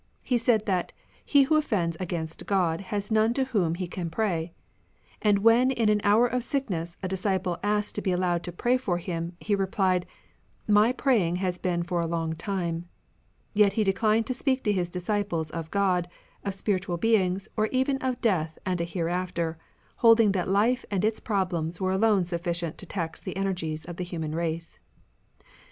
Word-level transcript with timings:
He 0.23 0.39
said 0.39 0.65
that" 0.65 0.93
he 1.25 1.43
who 1.43 1.57
offends 1.57 1.95
against 1.99 2.47
God 2.47 2.81
has 2.81 3.11
none 3.11 3.35
to 3.35 3.43
whom 3.43 3.75
he 3.75 3.85
can 3.85 4.09
pray;" 4.09 4.51
and 5.21 5.37
when 5.43 5.69
in 5.69 5.89
an 5.89 6.01
hour 6.03 6.25
of 6.25 6.43
sickness 6.43 6.97
a 7.03 7.07
disciple 7.07 7.59
asked 7.61 7.93
to 7.93 8.01
be 8.01 8.11
allowed 8.11 8.41
to 8.45 8.51
pray 8.51 8.77
for 8.77 8.97
him, 8.97 9.37
he 9.39 9.53
replied," 9.53 10.07
My 10.81 10.91
praying 10.91 11.35
has 11.35 11.59
been 11.59 11.83
for 11.83 12.01
a 12.01 12.07
long 12.07 12.33
time." 12.33 12.89
Yet 13.53 13.73
he 13.73 13.83
declined 13.83 14.25
to 14.25 14.33
speak 14.33 14.63
to 14.63 14.71
his 14.73 14.89
disciples 14.89 15.51
of 15.51 15.69
God, 15.69 16.07
of 16.43 16.55
spiritual 16.55 16.97
beings 16.97 17.47
or 17.55 17.67
even 17.67 17.97
of 17.97 18.19
death 18.21 18.57
and 18.65 18.81
a 18.81 18.85
hereafter, 18.85 19.59
holding 19.97 20.31
that 20.31 20.49
life 20.49 20.83
and 20.89 21.05
its 21.05 21.19
problems 21.19 21.79
were 21.79 21.91
alone 21.91 22.25
sufficient 22.25 22.79
to 22.79 22.87
tax 22.87 23.19
the 23.19 23.37
energies 23.37 23.85
of 23.85 23.97
the 23.97 24.03
human 24.03 24.33
race. 24.33 24.79